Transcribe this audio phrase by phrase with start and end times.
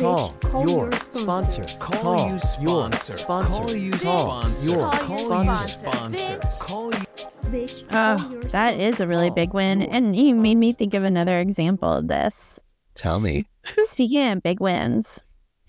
[0.00, 1.62] Call, Call your your sponsor.
[1.68, 1.78] sponsor.
[1.78, 2.62] Call, you sponsor.
[2.62, 3.60] Your sponsor.
[3.62, 4.66] Call you sponsor.
[4.70, 5.68] your Call you sponsor.
[5.78, 6.38] sponsor.
[6.60, 7.00] Call you.
[7.46, 8.78] Bitch, call Oh, your sponsor.
[8.78, 9.82] is a really big win.
[9.82, 12.60] And you made me think of another example of this.
[12.94, 13.46] Tell me.
[13.78, 15.20] Speaking of big wins.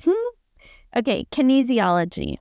[0.03, 0.11] Hmm.
[0.95, 2.37] Okay, kinesiology.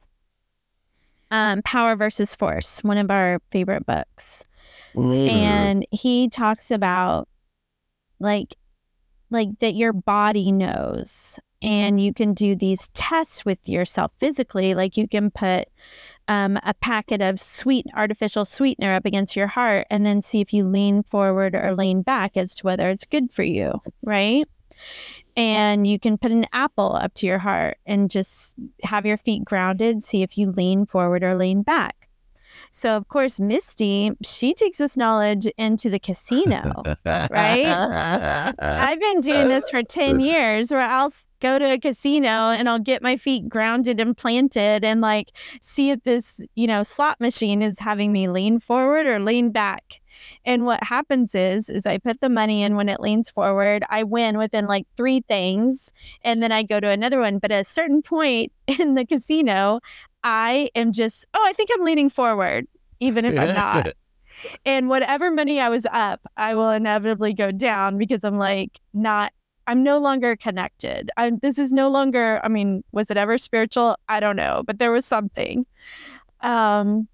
[1.30, 4.44] Um, Power versus Force, one of our favorite books.
[4.96, 5.28] Mm.
[5.28, 7.28] And he talks about
[8.18, 8.56] like
[9.30, 14.96] like that your body knows and you can do these tests with yourself physically like
[14.96, 15.68] you can put
[16.28, 20.52] um, a packet of sweet artificial sweetener up against your heart and then see if
[20.52, 24.46] you lean forward or lean back as to whether it's good for you right?
[25.36, 29.44] And you can put an apple up to your heart and just have your feet
[29.44, 32.09] grounded see if you lean forward or lean back
[32.70, 36.82] so of course misty she takes this knowledge into the casino
[37.30, 37.66] right?
[38.58, 42.78] I've been doing this for 10 years where I'll go to a casino and I'll
[42.78, 47.62] get my feet grounded and planted and like see if this, you know, slot machine
[47.62, 50.00] is having me lean forward or lean back.
[50.44, 54.02] And what happens is is I put the money in when it leans forward, I
[54.02, 57.64] win within like 3 things and then I go to another one, but at a
[57.64, 59.80] certain point in the casino,
[60.22, 62.66] I am just, oh, I think I'm leaning forward
[63.00, 63.94] even if I'm not
[64.64, 69.32] and whatever money I was up, I will inevitably go down because I'm like not
[69.66, 71.10] I'm no longer connected.
[71.16, 73.96] I'm this is no longer I mean, was it ever spiritual?
[74.08, 75.66] I don't know, but there was something.
[76.40, 77.08] Um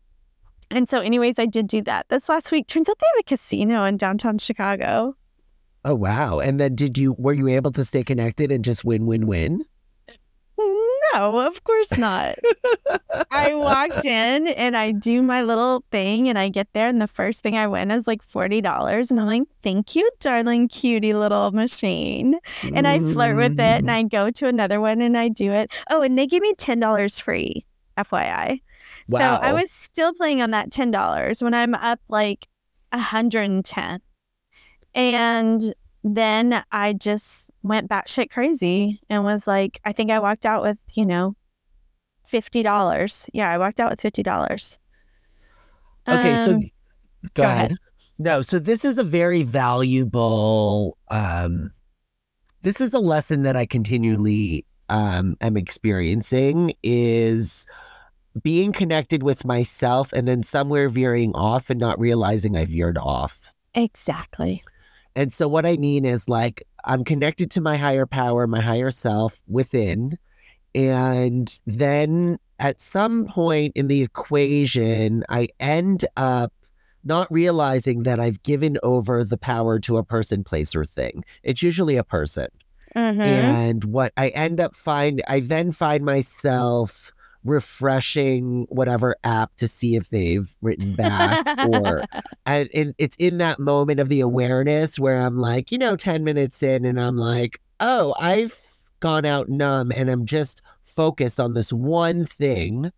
[0.70, 2.06] and so anyways, I did do that.
[2.08, 5.16] This last week turns out they have a casino in downtown Chicago.
[5.84, 6.40] Oh wow!
[6.40, 9.64] And then did you were you able to stay connected and just win win win?
[11.16, 12.36] No, of course not.
[13.30, 17.06] I walked in and I do my little thing and I get there and the
[17.08, 21.52] first thing I win is like $40 and I'm like, "Thank you, darling cutie little
[21.52, 23.96] machine." And I flirt with it and mm-hmm.
[23.96, 25.70] I go to another one and I do it.
[25.90, 27.64] Oh, and they give me $10 free,
[27.96, 28.60] FYI.
[29.08, 29.18] Wow.
[29.18, 32.46] So I was still playing on that $10 when I'm up like
[32.92, 34.00] 110.
[34.94, 35.74] And
[36.14, 40.78] then I just went batshit crazy and was like, I think I walked out with,
[40.94, 41.34] you know,
[42.30, 43.30] $50.
[43.32, 44.78] Yeah, I walked out with $50.
[46.08, 46.70] Okay, so Um, go,
[47.34, 47.56] go ahead.
[47.56, 47.78] ahead.
[48.18, 51.72] No, so this is a very valuable um
[52.62, 57.66] this is a lesson that I continually um am experiencing is
[58.42, 63.52] being connected with myself and then somewhere veering off and not realizing I veered off.
[63.74, 64.62] exactly.
[65.16, 68.92] And so what I mean is like I'm connected to my higher power, my higher
[68.92, 70.18] self within.
[70.74, 76.52] And then at some point in the equation, I end up
[77.02, 81.24] not realizing that I've given over the power to a person, place, or thing.
[81.42, 82.48] It's usually a person.
[82.94, 83.20] Mhm.
[83.20, 87.12] And what I end up find I then find myself
[87.46, 92.04] refreshing whatever app to see if they've written back or
[92.46, 96.24] and it, it's in that moment of the awareness where I'm like, you know, 10
[96.24, 98.60] minutes in and I'm like, oh, I've
[99.00, 102.90] gone out numb and I'm just focused on this one thing,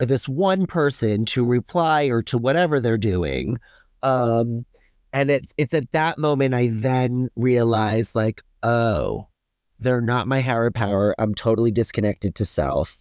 [0.00, 3.58] or this one person to reply or to whatever they're doing.
[4.02, 4.66] Um,
[5.12, 9.28] and it, it's at that moment I then realize, like, oh,
[9.80, 11.14] they're not my higher power.
[11.18, 13.00] I'm totally disconnected to self.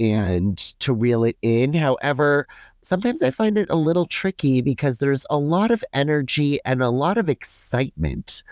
[0.00, 1.74] And to reel it in.
[1.74, 2.46] However,
[2.82, 6.90] sometimes I find it a little tricky because there's a lot of energy and a
[6.90, 8.42] lot of excitement.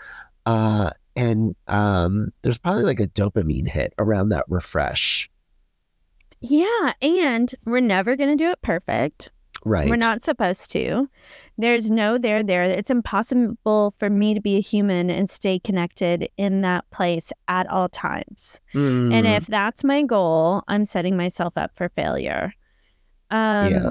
[0.45, 5.29] Uh, and um, there's probably like a dopamine hit around that refresh.
[6.39, 9.29] Yeah, and we're never going to do it perfect.
[9.63, 9.89] Right.
[9.89, 11.09] We're not supposed to.
[11.57, 12.63] There's no there there.
[12.63, 17.67] It's impossible for me to be a human and stay connected in that place at
[17.67, 18.61] all times.
[18.73, 22.53] And Mm, if that's my goal, I'm setting myself up for failure.
[23.29, 23.89] Um Yeah.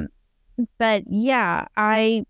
[0.78, 2.24] but yeah, I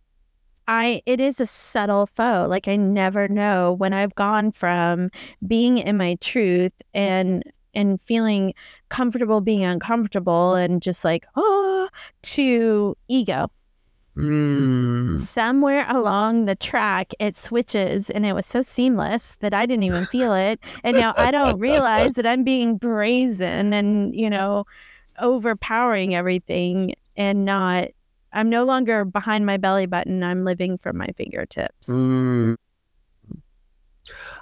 [0.68, 2.46] I it is a subtle foe.
[2.48, 5.10] Like I never know when I've gone from
[5.46, 7.42] being in my truth and
[7.74, 8.54] and feeling
[8.88, 11.88] comfortable being uncomfortable and just like oh
[12.22, 13.50] to ego.
[14.16, 19.84] Mm, somewhere along the track it switches and it was so seamless that i didn't
[19.84, 24.64] even feel it and now i don't realize that i'm being brazen and you know
[25.20, 27.88] overpowering everything and not
[28.32, 31.88] i'm no longer behind my belly button i'm living from my fingertips.
[31.88, 32.56] Mm.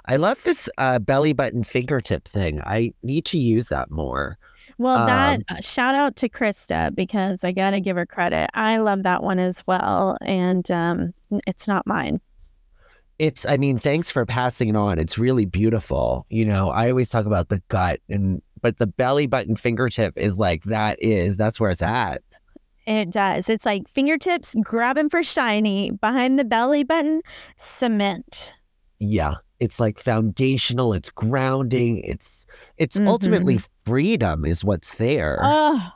[0.05, 2.61] I love this uh, belly button fingertip thing.
[2.61, 4.37] I need to use that more.
[4.77, 8.77] well that Um, uh, shout out to krista because i gotta give her credit i
[8.77, 11.13] love that one as well and um
[11.45, 12.21] it's not mine
[13.19, 14.97] It's, I mean, thanks for passing it on.
[14.97, 16.25] It's really beautiful.
[16.29, 20.37] You know, I always talk about the gut and, but the belly button fingertip is
[20.39, 22.21] like, that is, that's where it's at.
[22.87, 23.49] It does.
[23.49, 27.21] It's like fingertips grabbing for shiny behind the belly button,
[27.57, 28.55] cement.
[28.99, 29.35] Yeah.
[29.59, 32.45] It's like foundational, it's grounding, it's,
[32.77, 33.07] it's Mhm.
[33.07, 35.39] ultimately freedom is what's there.
[35.41, 35.91] Oh,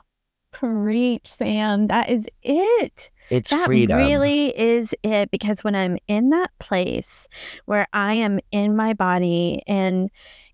[0.52, 1.86] preach, Sam.
[1.88, 3.10] That is it.
[3.30, 3.96] it's that freedom.
[3.96, 5.30] really is it.
[5.30, 7.26] Because when I'm in that place
[7.64, 10.10] where I am in my body and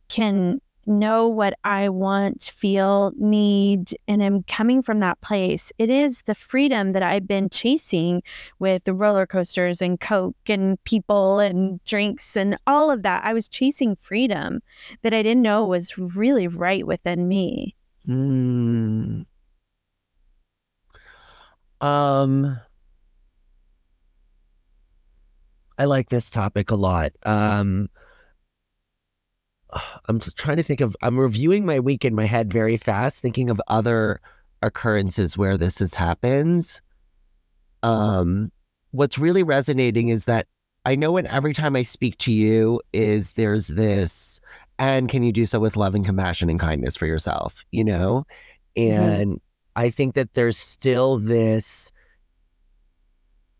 [0.08, 0.60] can
[0.90, 6.34] know what I want, feel, need, and am coming from that place, it is the
[6.34, 8.22] freedom that I've been chasing
[8.58, 13.24] with the roller coasters and Coke and people and drinks and all of that.
[13.24, 14.60] I was chasing freedom
[15.02, 17.76] that I didn't know was really right within me.
[18.06, 19.24] Mm.
[21.80, 22.60] Um,
[25.78, 27.12] I like this topic a lot.
[27.22, 27.88] Um,
[30.08, 30.96] I'm just trying to think of.
[31.02, 34.20] I'm reviewing my week in my head very fast, thinking of other
[34.62, 36.80] occurrences where this has happened.
[37.82, 38.52] Um,
[38.90, 40.46] what's really resonating is that
[40.84, 44.40] I know when every time I speak to you is there's this,
[44.78, 47.64] and can you do so with love and compassion and kindness for yourself?
[47.70, 48.26] You know,
[48.76, 48.92] Mhm.
[49.22, 49.40] and
[49.76, 51.92] I think that there's still this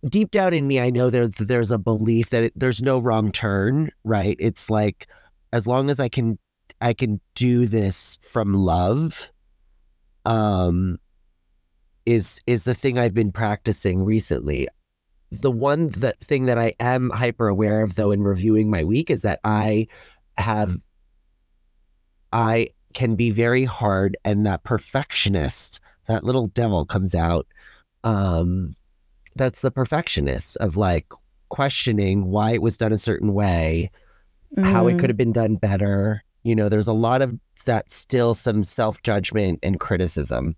[0.08, 0.80] deep down in me.
[0.80, 4.36] I know there's there's a belief that it, there's no wrong turn, right?
[4.40, 5.06] It's like
[5.52, 6.38] as long as I can
[6.80, 9.30] I can do this from love,
[10.24, 10.98] um,
[12.06, 14.68] is is the thing I've been practicing recently.
[15.30, 19.10] The one that thing that I am hyper aware of though in reviewing my week
[19.10, 19.86] is that I
[20.36, 20.78] have
[22.32, 27.46] I can be very hard and that perfectionist, that little devil comes out.
[28.02, 28.74] Um
[29.36, 31.06] that's the perfectionist of like
[31.48, 33.90] questioning why it was done a certain way,
[34.56, 35.00] how it Mm.
[35.00, 36.22] could have been done better.
[36.42, 40.56] You know, there's a lot of that still some self-judgment and criticism.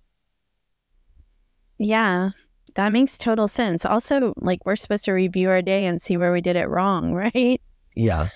[1.78, 2.30] Yeah,
[2.74, 3.84] that makes total sense.
[3.84, 7.12] Also, like we're supposed to review our day and see where we did it wrong,
[7.34, 7.60] right?
[7.94, 8.28] Yeah.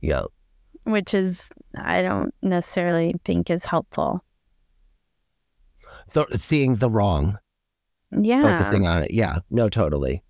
[0.00, 0.22] Yeah.
[0.84, 4.24] Which is, I don't necessarily think is helpful.
[6.14, 7.38] Th- seeing the wrong.
[8.10, 8.42] Yeah.
[8.42, 9.12] focusing on it.
[9.12, 10.24] Yeah, no, totally.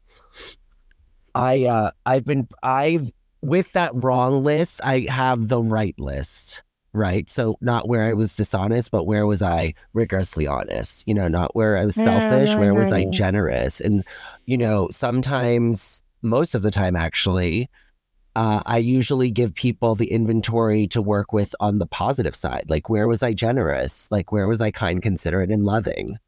[1.35, 3.11] I uh I've been I've
[3.43, 6.63] with that wrong list, I have the right list.
[6.93, 7.31] Right.
[7.31, 11.07] So not where I was dishonest, but where was I rigorously honest?
[11.07, 13.81] You know, not where I was Yeah, selfish, where was I generous?
[13.81, 14.05] And,
[14.45, 17.71] you know, sometimes, most of the time actually,
[18.35, 22.67] uh, I usually give people the inventory to work with on the positive side.
[22.69, 24.09] Like, where was I generous?
[24.11, 26.19] Like, where was I kind, considerate, and loving?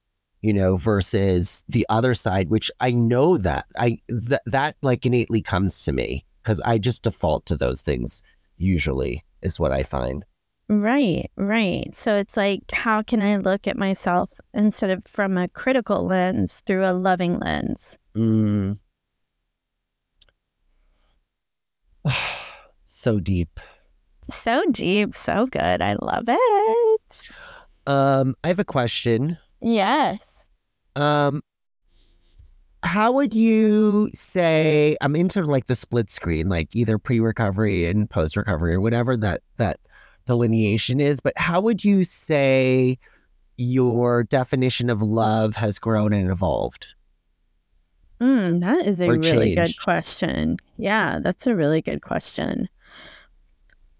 [0.40, 5.42] You know, versus the other side, which I know that I th- that like innately
[5.42, 8.22] comes to me because I just default to those things.
[8.56, 10.24] Usually, is what I find.
[10.68, 11.94] Right, right.
[11.94, 16.62] So it's like, how can I look at myself instead of from a critical lens
[16.64, 17.98] through a loving lens?
[18.16, 18.78] Mm.
[22.86, 23.60] so deep.
[24.30, 25.82] So deep, so good.
[25.82, 27.28] I love it.
[27.86, 29.38] Um, I have a question.
[29.60, 30.44] Yes.
[30.96, 31.42] Um,
[32.82, 38.74] how would you say I'm into like the split screen, like either pre-recovery and post-recovery
[38.74, 39.80] or whatever that that
[40.26, 42.98] delineation is, but how would you say
[43.56, 46.94] your definition of love has grown and evolved?
[48.20, 50.56] Mm, that is a Or really good question.
[50.76, 52.68] Yeah, that's a really good question.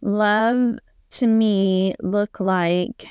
[0.01, 0.79] Love
[1.11, 3.07] to me look like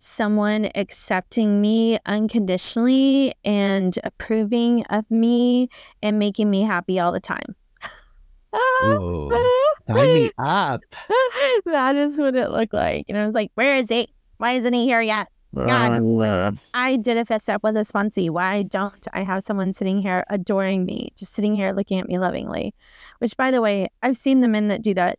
[0.00, 5.68] someone accepting me unconditionally and approving of me
[6.02, 7.54] and making me happy all the time.
[8.84, 9.30] Ooh,
[9.88, 10.80] sign me up.
[11.66, 13.06] that is what it looked like.
[13.08, 14.08] And I was like, where is he?
[14.38, 15.28] Why isn't he here yet?
[15.54, 15.92] God.
[16.72, 18.30] I did a fist up with a sponsee.
[18.30, 22.18] Why don't I have someone sitting here adoring me, just sitting here looking at me
[22.18, 22.74] lovingly?
[23.18, 25.18] Which, by the way, I've seen the men that do that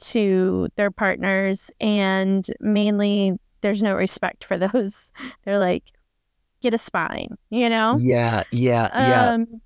[0.00, 5.12] to their partners, and mainly there's no respect for those.
[5.44, 5.84] They're like,
[6.62, 7.96] get a spine, you know?
[7.98, 9.30] Yeah, yeah, yeah.
[9.30, 9.60] Um,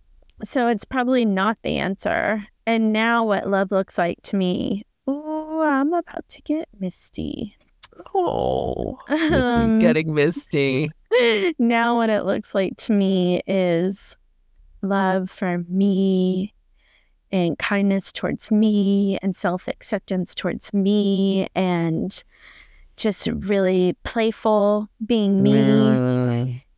[0.44, 2.46] so it's probably not the answer.
[2.66, 7.56] And now, what love looks like to me, ooh, I'm about to get misty.
[8.14, 10.90] oh, Um, getting misty.
[11.58, 14.16] now what it looks like to me is
[14.80, 16.54] love for me
[17.30, 22.24] and kindness towards me and self-acceptance towards me and
[22.96, 25.52] just really playful being me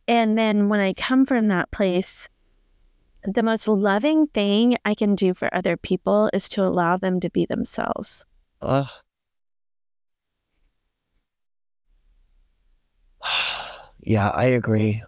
[0.07, 2.29] and then when i come from that place
[3.27, 7.29] the most loving thing I can do for other people is to allow them to
[7.31, 8.23] be themselves.
[8.61, 8.87] Ugh.
[13.99, 15.03] yeah, I agree.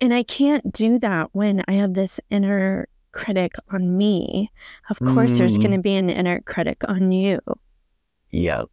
[0.00, 4.50] And I can't do that when I have this inner critic on me.
[4.90, 5.62] Of course, there's Mm.
[5.62, 7.38] going to be an inner critic on you.
[8.30, 8.64] Yeah.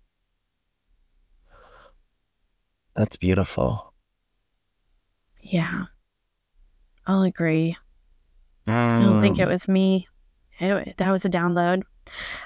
[2.96, 3.94] That's beautiful.
[5.42, 5.86] Yeah.
[7.06, 7.76] I'll agree.
[8.68, 10.08] I don't think it was me.
[10.60, 11.84] It, that was a download.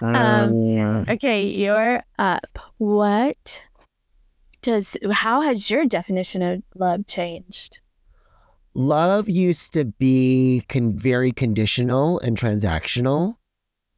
[0.02, 2.58] Um, Okay, you're up.
[2.78, 3.64] What
[4.62, 7.80] does, how has your definition of love changed?
[8.74, 13.36] love used to be con- very conditional and transactional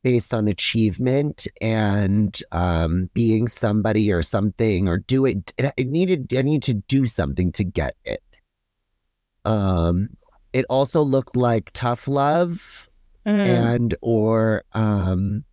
[0.04, 6.42] based on achievement and um, being somebody or something or do it it needed i
[6.42, 8.24] need to do something to get it
[9.46, 10.10] um
[10.54, 12.86] it also looked like tough love
[13.26, 13.46] Mm.
[13.46, 15.44] and or um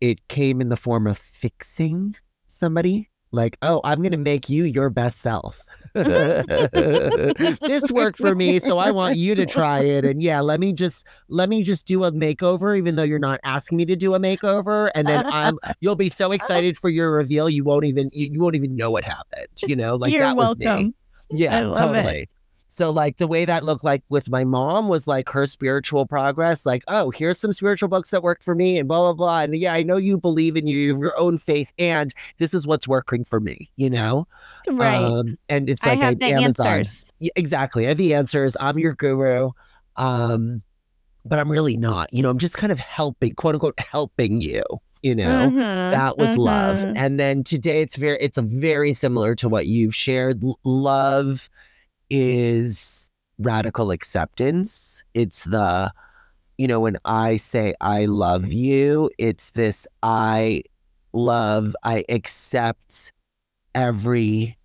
[0.00, 2.16] it came in the form of fixing
[2.48, 5.60] somebody like oh i'm going to make you your best self
[5.94, 10.72] this worked for me so i want you to try it and yeah let me
[10.72, 14.14] just let me just do a makeover even though you're not asking me to do
[14.14, 18.10] a makeover and then i'm you'll be so excited for your reveal you won't even
[18.12, 20.94] you, you won't even know what happened you know like You're that was me welcome.
[21.30, 22.28] yeah, love it.
[22.74, 26.66] So like the way that looked like with my mom was like her spiritual progress,
[26.66, 29.40] like, oh, here's some spiritual books that worked for me and blah blah blah.
[29.42, 32.88] And yeah, I know you believe in your your own faith and this is what's
[32.88, 34.26] working for me, you know?
[34.68, 34.96] Right.
[34.96, 36.66] Um, and it's like, I have an the Amazon.
[36.66, 37.12] answers.
[37.36, 37.84] Exactly.
[37.86, 38.56] I have the answers.
[38.58, 39.52] I'm your guru.
[39.94, 40.62] Um,
[41.24, 42.12] but I'm really not.
[42.12, 44.64] You know, I'm just kind of helping, quote unquote, helping you,
[45.00, 45.48] you know?
[45.48, 46.94] Mhm, that was love mhm.
[46.96, 51.48] and then today it's very it's very similar to what you've shared love
[52.14, 55.92] is radical acceptance it's the
[56.56, 60.62] you know when i say i love you it's this i
[61.12, 63.12] love i accept
[63.74, 64.56] every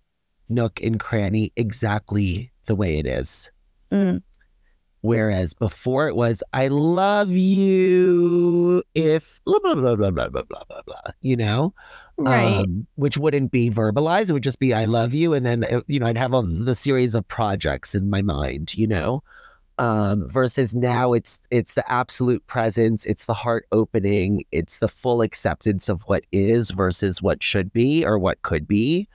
[0.48, 3.50] nook and cranny exactly the way it is
[3.90, 4.22] Mm.
[5.02, 10.64] Whereas before it was, I love you if blah, blah, blah, blah, blah, blah, blah,
[10.68, 11.72] blah, blah, you know?
[12.18, 12.58] Right.
[12.58, 14.28] Um, which wouldn't be verbalized.
[14.28, 15.32] It would just be, I love you.
[15.32, 18.74] And then, uh, you know, I'd have a, the series of projects in my mind,
[18.74, 19.22] you know?
[19.78, 25.22] Um, versus now it's it's the absolute presence, it's the heart opening, it's the full
[25.22, 29.08] acceptance of what is versus what should be or what could be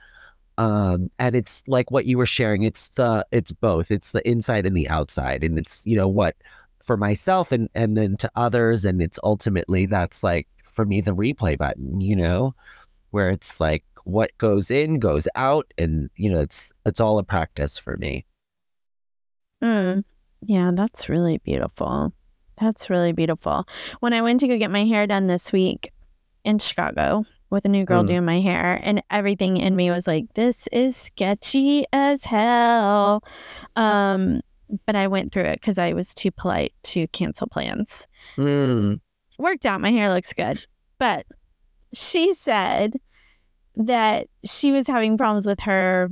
[0.58, 4.64] um and it's like what you were sharing it's the it's both it's the inside
[4.66, 6.34] and the outside and it's you know what
[6.82, 11.14] for myself and and then to others and it's ultimately that's like for me the
[11.14, 12.54] replay button you know
[13.10, 17.24] where it's like what goes in goes out and you know it's it's all a
[17.24, 18.24] practice for me
[19.62, 20.04] Mm.
[20.42, 22.12] Yeah, that's really beautiful.
[22.60, 23.66] That's really beautiful.
[24.00, 25.92] When I went to go get my hair done this week
[26.44, 28.08] in Chicago with a new girl Mm.
[28.08, 33.22] doing my hair, and everything in me was like, this is sketchy as hell.
[33.76, 34.40] Um,
[34.84, 38.06] but I went through it because I was too polite to cancel plans.
[38.36, 39.00] Mm.
[39.38, 39.80] Worked out.
[39.80, 40.66] My hair looks good.
[40.98, 41.26] But
[41.94, 42.94] she said
[43.76, 46.10] that she was having problems with her.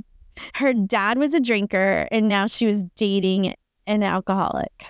[0.54, 3.54] Her dad was a drinker, and now she was dating
[3.86, 4.86] an alcoholic.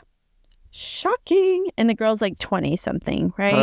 [0.76, 1.68] Shocking.
[1.78, 3.54] And the girl's like 20 something, right?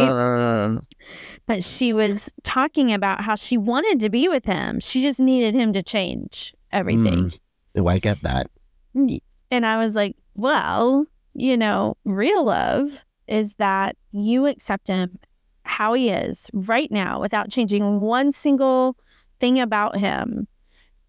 [1.45, 4.79] But she was talking about how she wanted to be with him.
[4.79, 7.31] She just needed him to change everything.
[7.31, 7.39] mm.
[7.75, 8.49] Oh, I get that.
[8.95, 15.19] And I was like, well, you know, real love is that you accept him
[15.63, 18.95] how he is right now without changing one single
[19.41, 20.47] thing about him.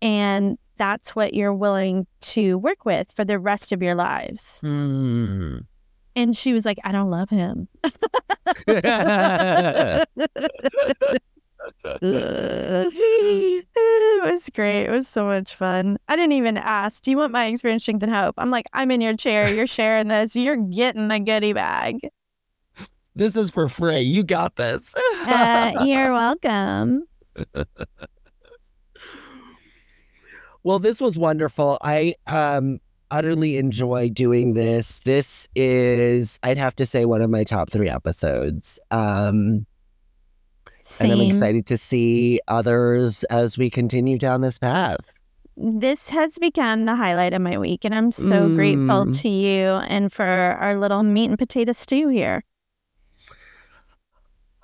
[0.00, 4.60] And that's what you're willing to work with for the rest of your lives.
[4.64, 5.64] Mm.
[6.14, 7.68] And she was like, I don't love him.
[12.02, 13.66] it
[14.24, 14.84] was great.
[14.84, 15.98] It was so much fun.
[16.08, 18.34] I didn't even ask, Do you want my experience, strength, and hope?
[18.38, 19.52] I'm like, I'm in your chair.
[19.52, 20.36] You're sharing this.
[20.36, 21.98] You're getting the goodie bag.
[23.14, 24.00] this is for free.
[24.00, 24.94] You got this.
[25.22, 27.04] Uh, you're welcome.
[30.64, 31.76] Well, this was wonderful.
[31.82, 32.78] I um
[33.12, 35.00] utterly enjoy doing this.
[35.04, 38.80] This is I'd have to say one of my top 3 episodes.
[38.90, 39.66] Um
[40.82, 41.10] Same.
[41.12, 45.14] and I'm excited to see others as we continue down this path.
[45.56, 49.20] This has become the highlight of my week, and I'm so grateful Mm.
[49.20, 52.42] to you and for our little meat and potato stew here.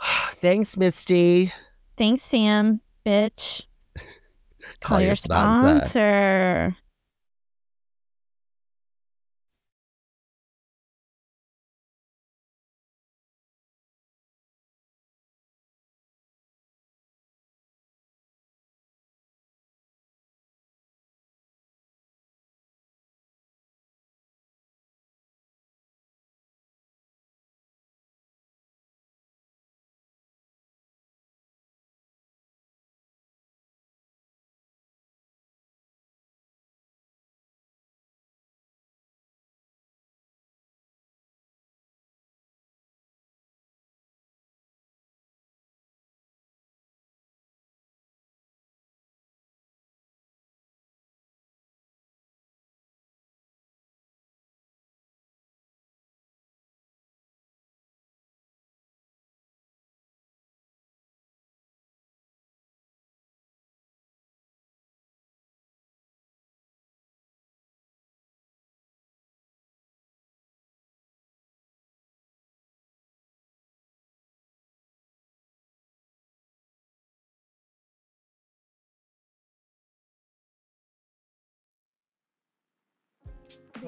[0.40, 1.52] Thanks, Misty.
[1.98, 2.80] Thanks, Sam.
[3.04, 3.66] Bitch.
[4.80, 5.84] Call, your sponsor.
[5.84, 6.76] sponsor.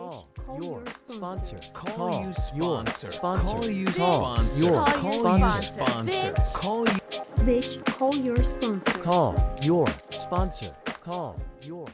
[0.01, 1.57] Call Call your your sponsor.
[1.61, 1.73] sponsor.
[1.75, 3.11] Call you your sponsor.
[3.11, 3.57] sponsor.
[3.57, 4.63] Call you sponsor.
[4.65, 5.63] your Call you sponsor.
[5.63, 6.35] sponsor.
[6.55, 7.01] Call you
[7.45, 8.93] Bitch, call your sponsor.
[9.01, 10.75] Call your sponsor.
[11.05, 11.87] Call your